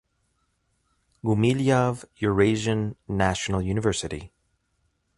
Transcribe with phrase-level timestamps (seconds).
[1.23, 4.31] Gumilyov Eurasian National University.